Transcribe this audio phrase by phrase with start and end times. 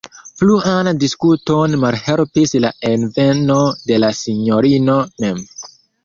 [0.41, 3.57] Pluan diskuton malhelpis la enveno
[3.91, 5.45] de la sinjorino mem.